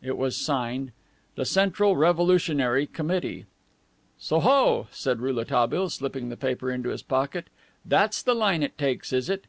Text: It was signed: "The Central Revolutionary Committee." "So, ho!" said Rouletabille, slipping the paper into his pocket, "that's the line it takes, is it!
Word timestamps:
It 0.00 0.16
was 0.16 0.34
signed: 0.34 0.92
"The 1.34 1.44
Central 1.44 1.94
Revolutionary 1.94 2.86
Committee." 2.86 3.44
"So, 4.18 4.40
ho!" 4.40 4.86
said 4.90 5.20
Rouletabille, 5.20 5.90
slipping 5.90 6.30
the 6.30 6.38
paper 6.38 6.70
into 6.70 6.88
his 6.88 7.02
pocket, 7.02 7.48
"that's 7.84 8.22
the 8.22 8.32
line 8.32 8.62
it 8.62 8.78
takes, 8.78 9.12
is 9.12 9.28
it! 9.28 9.44